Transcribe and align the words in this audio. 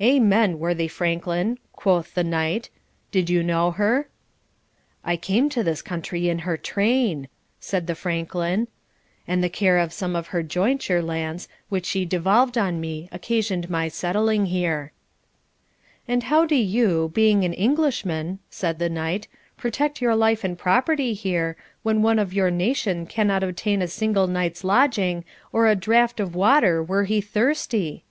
'Amen, 0.00 0.58
worthy 0.58 0.88
Franklin,' 0.88 1.58
quoth 1.74 2.14
the 2.14 2.24
Knight 2.24 2.70
'Did 3.10 3.28
you 3.28 3.42
know 3.42 3.72
her?' 3.72 4.08
'I 5.04 5.16
came 5.18 5.50
to 5.50 5.62
this 5.62 5.82
country 5.82 6.30
in 6.30 6.38
her 6.48 6.56
train,' 6.56 7.28
said 7.60 7.86
the 7.86 7.94
Franklin; 7.94 8.68
'and 9.28 9.44
the 9.44 9.50
care 9.50 9.76
of 9.76 9.92
some 9.92 10.16
of 10.16 10.28
her 10.28 10.42
jointure 10.42 11.02
lands 11.02 11.46
which 11.68 11.84
she 11.84 12.06
devolved 12.06 12.56
on 12.56 12.80
me 12.80 13.10
occasioned 13.12 13.68
my 13.68 13.86
settling 13.86 14.46
here.' 14.46 14.92
'And 16.08 16.22
how 16.22 16.46
do 16.46 16.56
you, 16.56 17.10
being 17.12 17.44
an 17.44 17.52
Englishman,' 17.52 18.38
said 18.48 18.78
the 18.78 18.88
Knight, 18.88 19.28
'protect 19.58 20.00
your 20.00 20.16
life 20.16 20.42
and 20.42 20.56
property 20.56 21.12
here, 21.12 21.54
when 21.82 22.00
one 22.00 22.18
of 22.18 22.32
your 22.32 22.50
nation 22.50 23.04
cannot 23.04 23.42
obtain 23.42 23.82
a 23.82 23.88
single 23.88 24.26
night's 24.26 24.64
lodging, 24.64 25.22
or 25.52 25.66
a 25.66 25.76
draught 25.76 26.18
of 26.18 26.34
water 26.34 26.82
were 26.82 27.04
he 27.04 27.20
thirsty?' 27.20 28.04